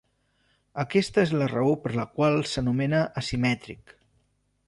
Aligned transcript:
Aquesta 0.83 1.21
és 1.25 1.33
la 1.41 1.49
raó 1.51 1.75
per 1.83 1.93
la 2.01 2.07
qual 2.15 2.39
s'anomena 2.53 3.05
asimètric. 3.23 3.97